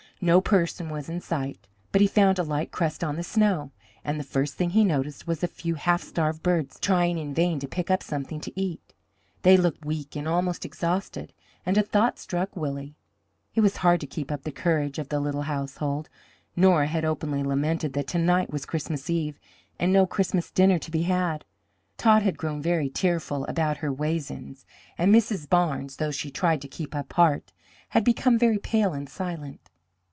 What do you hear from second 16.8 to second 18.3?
had openly lamented that to